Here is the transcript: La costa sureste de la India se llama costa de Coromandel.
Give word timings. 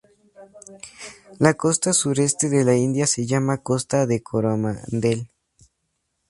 La 1.37 1.51
costa 1.53 1.93
sureste 1.97 2.49
de 2.53 2.63
la 2.63 2.73
India 2.85 3.05
se 3.05 3.27
llama 3.27 3.61
costa 3.61 4.07
de 4.07 4.23
Coromandel. 4.23 5.29